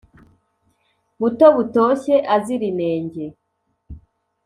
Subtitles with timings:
[1.19, 3.25] buto butoshye azira inenge